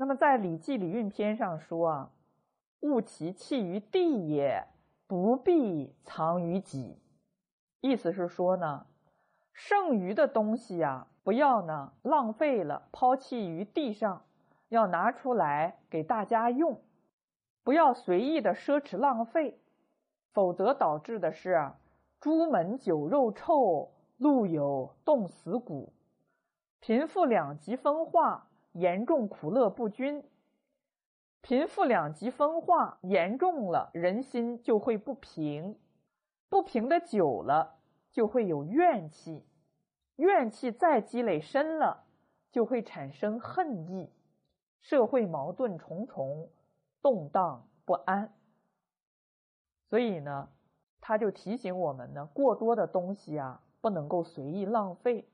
[0.00, 2.10] 那么在《礼记·礼运篇》上说啊
[2.80, 4.66] ，“物其弃于地也，
[5.06, 6.96] 不必藏于己。”
[7.82, 8.86] 意思是说呢，
[9.52, 14.24] 剩余的东西呀，不要呢浪费了，抛弃于地上，
[14.70, 16.80] 要拿出来给大家用，
[17.62, 19.60] 不要随意的奢侈浪费，
[20.32, 21.72] 否则导致的是
[22.18, 25.92] 朱门酒肉臭，路有冻死骨，
[26.80, 30.24] 贫富两极分化，严重苦乐不均。
[31.42, 35.78] 贫富两极分化严重了，人心就会不平。
[36.48, 37.78] 不平的久了，
[38.10, 39.46] 就会有怨气，
[40.16, 42.04] 怨气再积累深了，
[42.50, 44.12] 就会产生恨意，
[44.80, 46.50] 社会矛盾重重，
[47.00, 48.34] 动荡不安。
[49.88, 50.48] 所以呢，
[51.00, 55.26] 他就提醒我们呢，过多的东西啊，不能够随意浪费，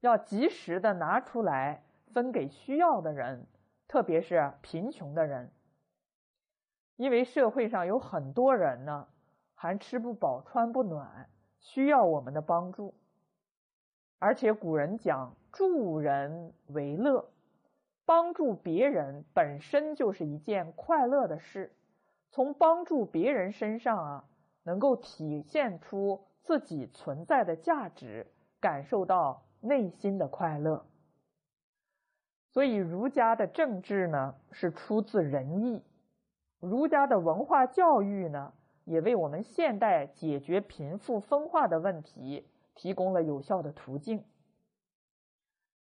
[0.00, 3.46] 要及时的拿出来分给需要的人，
[3.88, 5.50] 特别是贫穷的人，
[6.96, 9.08] 因为社会上有很多人呢。
[9.62, 12.94] 还吃不饱穿不暖，需要我们的帮助。
[14.18, 17.28] 而且古人讲助人为乐，
[18.06, 21.76] 帮助别人本身就是一件快乐的事。
[22.30, 24.24] 从帮助别人身上啊，
[24.62, 28.26] 能够体现出自己存在的价值，
[28.60, 30.86] 感受到内心的快乐。
[32.50, 35.82] 所以儒家的政治呢，是出自仁义；
[36.60, 38.52] 儒家的文化教育呢。
[38.86, 44.24] 也为我们现代解决贫富分化的问题提供了有效的途径。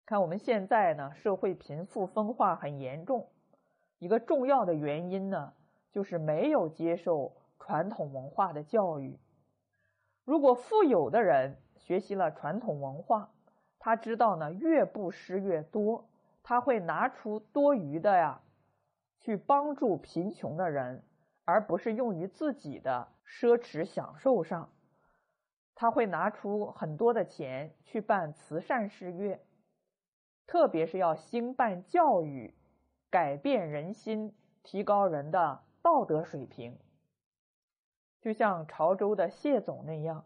[0.04, 3.28] 看我们现在呢，社会贫富分化很严重，
[3.98, 5.54] 一个重要的原因呢，
[5.90, 9.18] 就是没有接受传统文化的教育。
[10.24, 13.30] 如果富有的人学习了传统文化，
[13.78, 16.04] 他知道呢，越布施越多，
[16.48, 18.40] 他会拿出多余的呀，
[19.20, 21.04] 去帮助贫穷的人。
[21.44, 24.70] 而不是用于自己的奢侈享受上，
[25.74, 29.44] 他会拿出很多的钱去办慈善事业，
[30.46, 32.54] 特别是要兴办教育，
[33.10, 36.78] 改变人心，提高人的道德水平。
[38.22, 40.24] 就像潮州的谢总那样，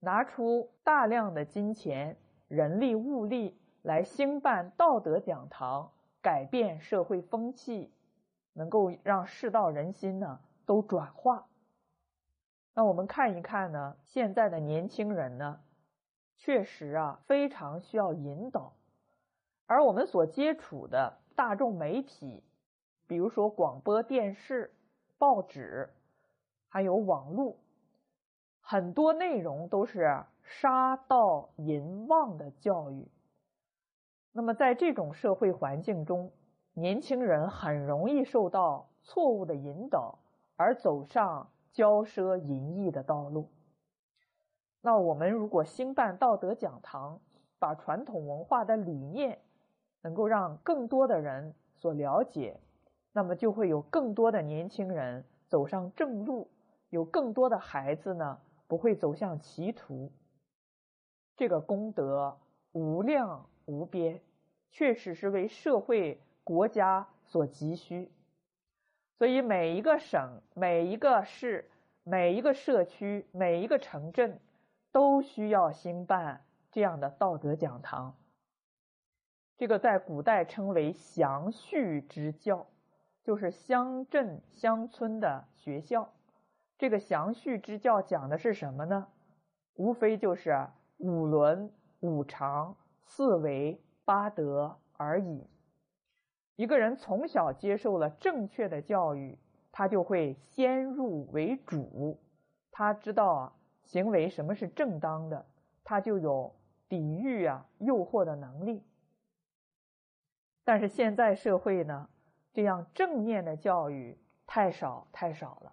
[0.00, 2.16] 拿出大量的金钱、
[2.48, 7.92] 人力、物力来兴办道德讲堂，改变社会风气。
[8.52, 11.46] 能够让世道人心呢都转化。
[12.72, 15.60] 那我们看一看呢，现在的年轻人呢，
[16.38, 18.72] 确实啊非常需要引导。
[19.66, 22.42] 而我们所接触的大众媒体，
[23.06, 24.74] 比如说广播电视、
[25.18, 25.92] 报纸，
[26.68, 27.58] 还有网络，
[28.62, 33.06] 很多内容都是杀盗淫妄的教育。
[34.36, 36.30] 那么在这种社会环境中，
[36.74, 40.18] 年轻人很容易受到错误的引导，
[40.56, 43.48] 而走上骄奢淫逸的道路。
[44.82, 47.18] 那我们如果兴办道德讲堂，
[47.58, 49.38] 把传统文化的理念
[50.02, 52.60] 能够让更多的人所了解，
[53.12, 56.46] 那么就会有更多的年轻人走上正路，
[56.90, 60.12] 有更多的孩子呢不会走向歧途。
[61.38, 62.36] 这个功德
[62.72, 64.20] 无量无边，
[64.70, 66.20] 确实是为社会。
[66.44, 68.08] 国家所急需，
[69.18, 71.68] 所以每一个省、每一个市、
[72.04, 74.38] 每一个社区、每一个城镇
[74.92, 78.14] 都需要兴办这样的道德讲堂。
[79.56, 82.68] 这个在古代称为乡序之教，
[83.24, 86.12] 就是乡镇乡村的学校。
[86.78, 89.08] 这个乡序之教讲的是什么呢？
[89.74, 90.68] 无非就是
[90.98, 92.76] 五伦、五常、
[93.06, 95.46] 四维、八德而已。
[96.56, 99.38] 一个人从小接受了正确的教育，
[99.72, 102.18] 他就会先入为主，
[102.70, 103.52] 他知道啊
[103.82, 105.46] 行为什么是正当的，
[105.84, 106.54] 他就有
[106.88, 108.82] 抵御啊诱惑的能力。
[110.64, 112.08] 但是现在社会呢，
[112.52, 115.72] 这样正面的教育太少太少了，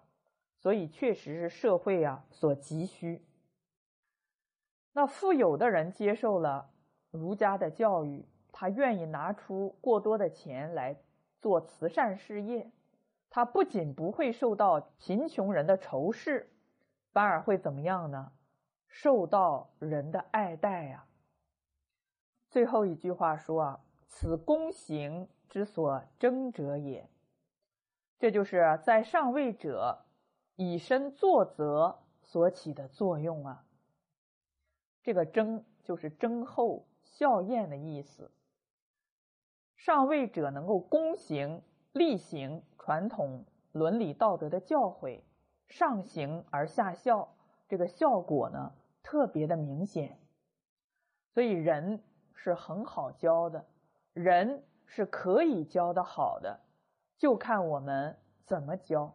[0.56, 3.20] 所以确实是社会啊所急需。
[4.92, 6.70] 那富有的人接受了
[7.14, 8.24] 儒家的教育。
[8.56, 10.96] 他愿意拿出过多的钱来
[11.40, 12.70] 做慈善事业，
[13.28, 16.48] 他不仅不会受到贫穷人的仇视，
[17.12, 18.30] 反而会怎么样呢？
[18.86, 21.04] 受到人的爱戴呀。
[22.48, 27.08] 最后一句话说啊：“此公行之所争者也。”
[28.20, 30.04] 这就是在上位者
[30.54, 33.64] 以身作则所起的作用啊。
[35.02, 38.30] 这个“争”就是争后效验的意思。
[39.76, 41.62] 上位者能够躬行
[41.92, 45.20] 力行传统伦理道德的教诲，
[45.68, 47.28] 上行而下效，
[47.68, 50.18] 这个效果呢特别的明显。
[51.32, 52.02] 所以人
[52.34, 53.64] 是很好教的，
[54.12, 56.60] 人是可以教的好的，
[57.16, 59.14] 就看我们怎么教。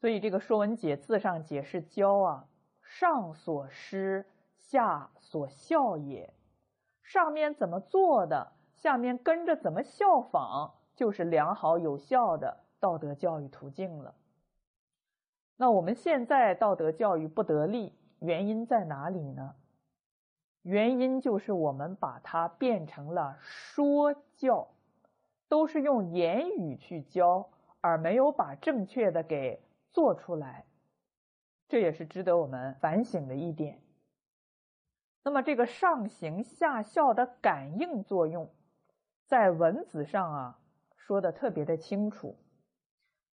[0.00, 2.48] 所以这个《说文解字》上解释教啊，
[2.82, 4.26] 上所施，
[4.56, 6.34] 下所效也。
[7.04, 14.14] 上面怎么做的，下面跟着怎么效仿，就是良好有效的道德教育途径了。
[15.56, 19.54] 那我们现在道德教育不得力，原因在哪里呢？
[20.62, 24.66] 原因就是我们把它变成了说教，
[25.46, 27.50] 都是用言语去教，
[27.82, 29.62] 而没有把正确的给
[29.92, 30.64] 做出来，
[31.68, 33.78] 这也是值得我们反省的一点。
[35.24, 38.52] 那么这个上行下效的感应作用，
[39.24, 40.60] 在文子上啊
[40.96, 42.38] 说的特别的清楚。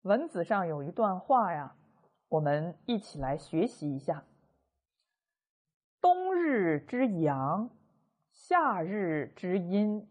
[0.02, 1.76] 文子上有一段话呀，
[2.28, 4.24] 我们一起来学习一下。
[6.00, 7.70] 冬日之阳，
[8.32, 10.08] 夏日之阴，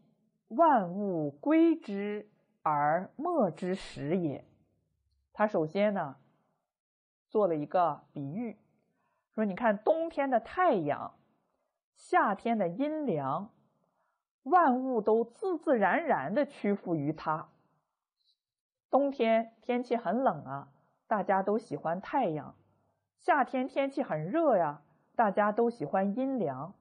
[0.50, 2.30] 万物归之
[2.62, 4.46] 而莫之时也。
[5.32, 6.18] 他首先呢，
[7.30, 8.58] 做了一个比喻，
[9.34, 11.14] 说：“你看冬天的太阳，
[11.96, 13.50] 夏天的阴凉，
[14.44, 17.50] 万物都自自然然的屈服于它。
[18.90, 20.70] 冬天天气很冷啊，
[21.08, 22.56] 大家都喜欢太阳；
[23.18, 24.82] 夏天天气很热呀。”
[25.16, 26.74] 大家都喜欢阴凉，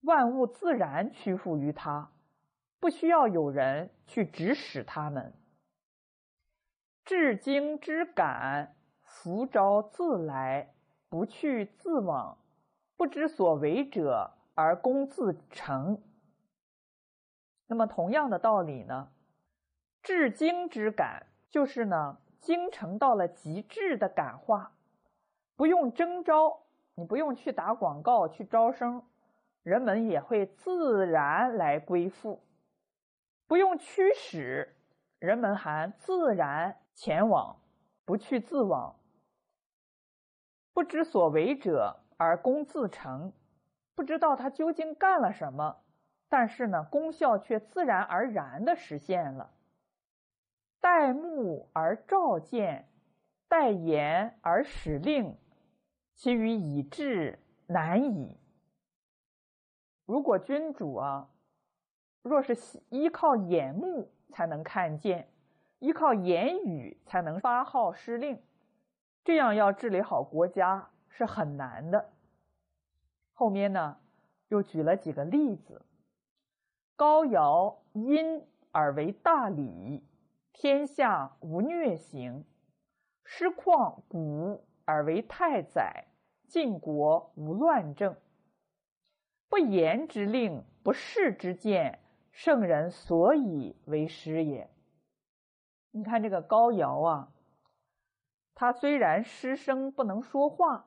[0.00, 2.10] 万物自然屈服于它，
[2.80, 5.34] 不需要有人去指使他们。
[7.04, 10.72] 至精之感，福招自来，
[11.10, 12.38] 不去自往，
[12.96, 16.02] 不知所为者而功自成。
[17.66, 19.10] 那么同样的道理呢？
[20.02, 24.76] 至精之感，就是呢，精诚到了极致的感化，
[25.56, 26.60] 不用征召。
[26.96, 29.02] 你不用去打广告去招生，
[29.64, 32.38] 人们也会自然来归附；
[33.48, 34.76] 不用驱使，
[35.18, 37.60] 人们还自然前往，
[38.04, 38.94] 不去自往。
[40.72, 43.32] 不知所为者而功自成，
[43.94, 45.82] 不知道他究竟干了什么，
[46.28, 49.50] 但是呢，功效却自然而然的实现了。
[50.80, 52.88] 待目而召见，
[53.48, 55.36] 待言而使令。
[56.16, 58.38] 其余以至难矣。
[60.06, 61.28] 如果君主啊，
[62.22, 62.56] 若是
[62.88, 65.28] 依靠眼目才能看见，
[65.80, 68.40] 依靠言语才能发号施令，
[69.24, 72.12] 这样要治理好国家是很难的。
[73.32, 73.96] 后面呢，
[74.48, 75.80] 又举了几个例子：
[76.94, 80.04] 高尧因而为大礼，
[80.52, 82.44] 天下无虐刑；
[83.24, 84.62] 师旷古。
[84.86, 86.08] 而为太宰，
[86.46, 88.14] 晋国无乱政。
[89.48, 92.00] 不言之令，不视之见，
[92.32, 94.68] 圣人所以为师也。
[95.90, 97.32] 你看这个高尧啊，
[98.54, 100.84] 他虽然师生不能说话，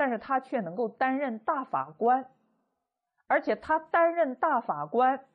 [0.00, 2.30] 但是他却能够担任大法官，
[3.26, 5.26] 而且他担任大法官，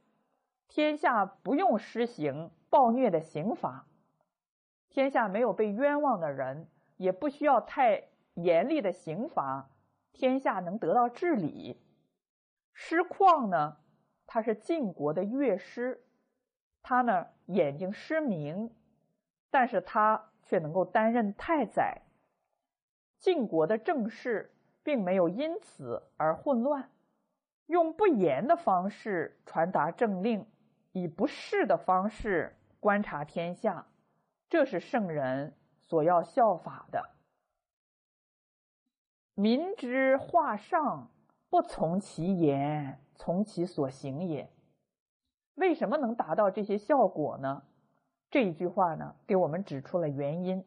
[0.67, 3.85] 天下不用施行暴虐的刑罚，
[4.89, 6.67] 天下没有被冤枉的人。
[6.97, 9.69] 也不需要太严厉的刑罚，
[10.13, 11.79] 天下能得到治理。
[12.73, 13.77] 师旷呢，
[14.25, 16.03] 他是晋国的乐师，
[16.81, 18.73] 他呢眼睛失明，
[19.51, 22.01] 但是他却能够担任太宰。
[23.19, 24.54] 晋国的政事
[24.85, 26.89] 并没有因此而混乱，
[27.65, 30.47] 用不言的方式传达政令，
[30.93, 33.85] 以不视的方式观察天下，
[34.47, 35.53] 这是圣人。
[35.87, 37.11] 所要效法的，
[39.35, 41.11] 民之化上，
[41.47, 44.51] 不从其言，从其所行也。
[45.53, 47.61] 为什么能达到这些效果呢？
[48.31, 50.65] 这一句话呢，给我们指出了原因。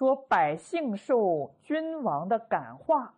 [0.00, 3.12] 说百姓受君王的感化，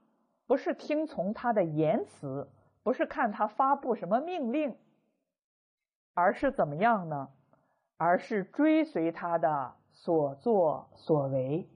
[0.49, 2.51] 不是听从他的言辞，
[2.83, 4.77] 不是看他发布什么命令，
[6.13, 7.29] 而是怎么样呢？
[7.97, 9.77] 而是追随他的。
[9.93, 11.69] 所作所为，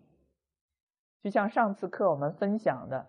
[1.20, 3.06] 就像上次课我们分享的，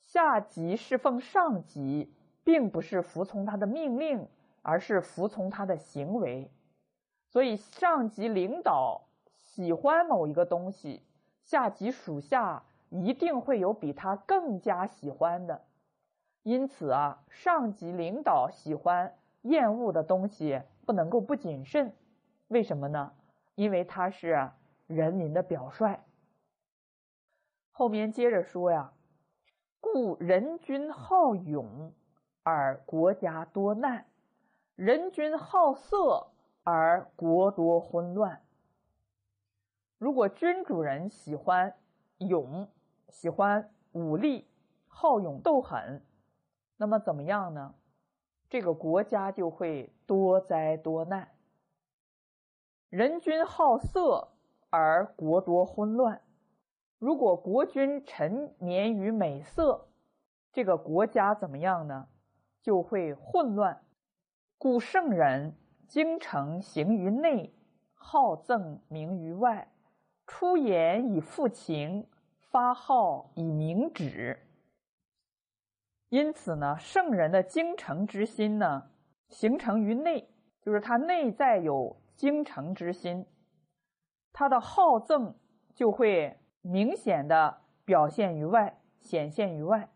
[0.00, 2.10] 下级侍奉上级，
[2.42, 4.26] 并不是服从他的命令，
[4.62, 6.50] 而是服从他的行为。
[7.26, 9.02] 所以，上级领导
[9.34, 11.02] 喜欢某一个东西，
[11.48, 15.64] 下级属下一定会有比他更加喜欢的。
[16.42, 21.94] 因此啊，上级领导喜欢，厌恶的东西不能够不谨慎，
[22.48, 23.14] 为什么呢？
[23.54, 24.50] 因为他是
[24.86, 25.98] 人民的表率。
[27.70, 28.92] 后面接着说呀，
[29.80, 31.94] 故人君好勇
[32.42, 34.04] 而国家多难，
[34.76, 36.26] 人君好色
[36.62, 38.42] 而国多昏乱。
[39.98, 41.74] 如果君主人喜欢
[42.18, 42.68] 勇，
[43.08, 44.46] 喜欢武力，
[44.86, 46.00] 好勇斗狠，
[46.76, 47.74] 那么怎么样呢？
[48.48, 51.28] 这个国家就会多灾多难。
[52.88, 54.28] 人君好色
[54.70, 56.22] 而国多昏乱。
[56.98, 59.88] 如果国君沉湎于美色，
[60.52, 62.08] 这个国家怎么样呢？
[62.62, 63.82] 就会混乱。
[64.56, 67.52] 故圣人精诚行于内，
[67.94, 69.70] 好赠名于外，
[70.28, 72.06] 出言以复情，
[72.50, 74.38] 发号以明旨。
[76.10, 78.90] 因此呢，圣人的精诚之心呢，
[79.30, 80.28] 形成于内，
[80.60, 83.26] 就是他内在有精诚之心，
[84.30, 85.32] 他的好憎
[85.74, 89.88] 就会明显的表现于外，显现于外。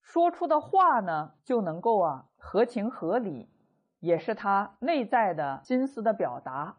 [0.00, 3.48] 说出的话呢，就能够啊合情合理，
[3.98, 6.76] 也是他内在的心思的表达。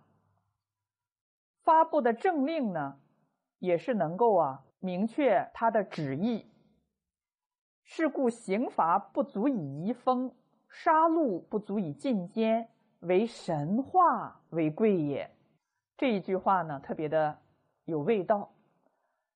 [1.67, 2.97] 发布的政令呢，
[3.59, 6.49] 也是能够啊明确他的旨意。
[7.83, 10.31] 是故刑罚不足以移风，
[10.69, 12.69] 杀戮不足以进奸，
[13.01, 15.29] 为神话为贵也。
[15.97, 17.37] 这一句话呢，特别的
[17.83, 18.53] 有味道。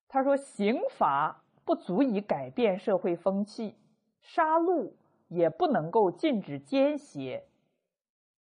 [0.08, 3.76] 他说，刑罚不足以改变社会风气，
[4.22, 4.90] 杀戮
[5.28, 7.46] 也不能够禁止奸邪。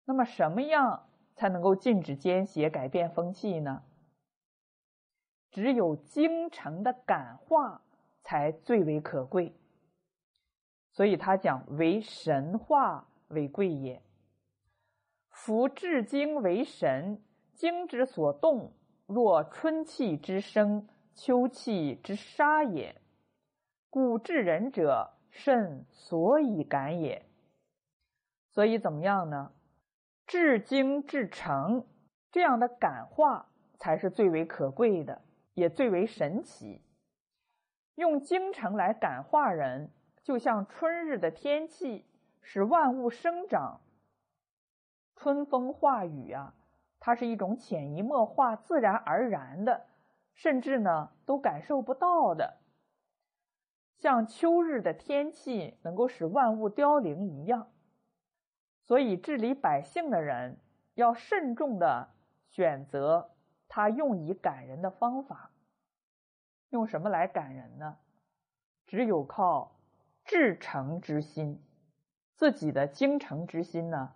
[0.05, 3.83] 那么，什么样才能够禁止奸邪、改变风气呢？
[5.51, 7.81] 只有精诚的感化
[8.21, 9.53] 才最为可贵。
[10.91, 14.01] 所以他讲为神化为贵也。
[15.29, 17.21] 夫至精为神，
[17.53, 18.71] 精之所动，
[19.05, 23.01] 若春气之生，秋气之杀也。
[23.89, 27.25] 故治人者，甚所以感也。
[28.49, 29.51] 所以怎么样呢？
[30.27, 31.85] 至精至诚，
[32.31, 35.21] 这样的感化才是最为可贵的，
[35.53, 36.81] 也最为神奇。
[37.95, 39.91] 用精诚来感化人。
[40.23, 42.03] 就像春日的天气
[42.41, 43.79] 使万物生长，
[45.15, 46.55] 春风化雨啊，
[46.99, 49.85] 它是一种潜移默化、自然而然的，
[50.33, 52.57] 甚至呢都感受不到的。
[53.99, 57.67] 像秋日的天气能够使万物凋零一样，
[58.85, 60.57] 所以治理百姓的人
[60.93, 62.09] 要慎重的
[62.49, 63.31] 选择
[63.67, 65.51] 他用以感人的方法。
[66.69, 67.97] 用什么来感人呢？
[68.87, 69.73] 只有靠。
[70.27, 71.63] 至诚之心，
[72.33, 74.11] 自己的精诚之心呢，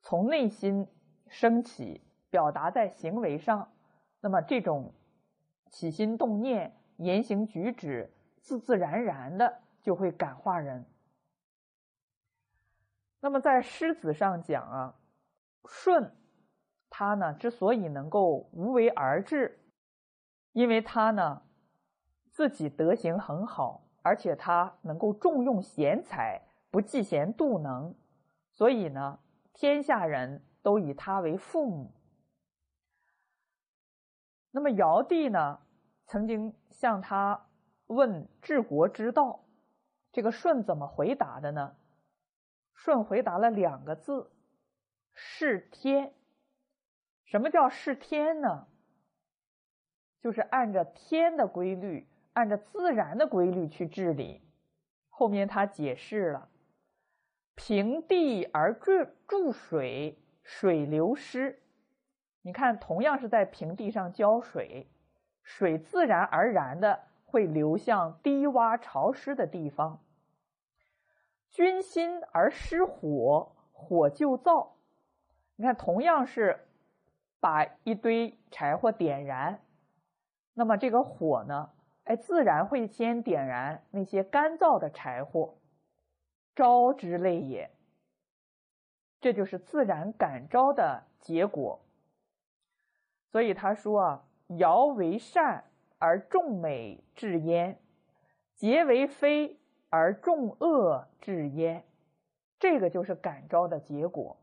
[0.00, 0.88] 从内心
[1.28, 3.70] 升起，表达在行为上，
[4.22, 4.94] 那么这种
[5.70, 10.86] 起心动念、言行举止，自自然然的就会感化人。
[13.20, 14.94] 那么在诗子上讲啊，
[15.68, 16.14] 舜
[16.90, 19.58] 他呢之所以能够无为而治，
[20.52, 21.42] 因为他呢
[22.30, 23.84] 自己德行很好。
[24.00, 27.94] 而且他能够重用贤才，不嫉贤妒能，
[28.54, 29.18] 所以呢，
[29.52, 31.92] 天下人都以他为父母。
[34.50, 35.60] 那么尧帝呢，
[36.06, 37.48] 曾经向他
[37.88, 39.44] 问治国之道，
[40.10, 41.76] 这个舜怎么回答的呢？
[42.78, 44.30] 舜回答了两个字：
[45.12, 46.12] 是天。
[47.24, 48.66] 什么叫是天呢？
[50.20, 52.08] 就是按照天的规律。
[52.34, 54.40] 按照自然的规律去治理，
[55.08, 56.48] 后面他解释了：
[57.56, 58.92] 平地而注
[59.26, 61.60] 注水，水流失。
[62.42, 64.86] 你看，同样是在平地上浇水，
[65.42, 70.00] 水自然而然的会流向低洼潮湿的地方。
[71.50, 74.68] 君心而失火，火就燥。
[75.56, 76.66] 你看，同样是
[77.40, 79.60] 把一堆柴火点燃，
[80.54, 81.70] 那么这个火呢？
[82.04, 85.54] 哎，自然会先点燃那些干燥的柴火，
[86.54, 87.70] 招之类也。
[89.20, 91.80] 这就是自然感召的结果。
[93.30, 94.24] 所以他说啊
[94.58, 95.64] ：“尧为善
[95.98, 97.78] 而众美至焉，
[98.56, 99.58] 桀为非
[99.90, 101.84] 而众恶至焉。”
[102.58, 104.36] 这个就是感召的结果。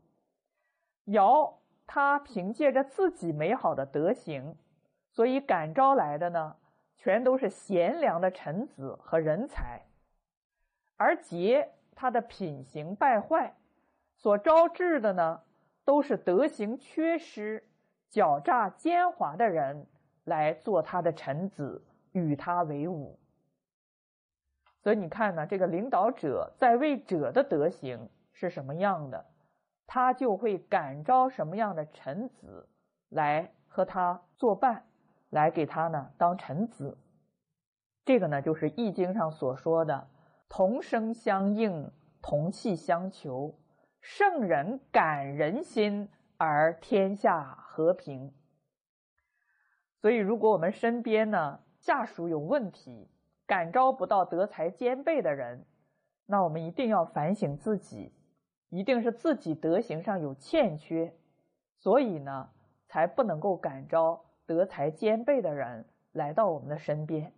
[1.04, 4.56] 尧他凭借着自己美好的德行，
[5.10, 6.56] 所以感召来的呢。
[6.98, 9.82] 全都是贤良的臣子和人才，
[10.96, 13.54] 而桀他的品行败坏，
[14.16, 15.42] 所招致的呢，
[15.84, 17.62] 都是德行缺失、
[18.10, 19.86] 狡诈奸猾的人
[20.24, 23.18] 来做他的臣子，与他为伍。
[24.86, 29.26] 所以你看呢，这个领导者在位者的德行是什么样的，
[29.84, 32.68] 他就会感召什么样的臣子
[33.08, 34.86] 来和他作伴，
[35.30, 36.96] 来给他呢当臣子。
[38.04, 40.06] 这个呢，就是《易经》上所说的
[40.48, 41.90] “同声相应，
[42.22, 43.58] 同气相求，
[44.00, 48.32] 圣人感人心，而天下和平”。
[50.00, 53.10] 所以，如果我们身边呢下属有问题，
[53.46, 55.64] 感召不到德才兼备的人，
[56.26, 58.12] 那我们一定要反省自己，
[58.70, 61.14] 一定是自己德行上有欠缺，
[61.78, 62.50] 所以呢，
[62.88, 67.32] 才不能够感召德才兼备的人来到我们的身边。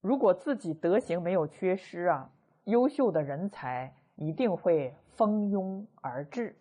[0.00, 2.32] 如果自己德行没有缺失啊，
[2.64, 6.56] 优秀的人才一定会蜂拥而至。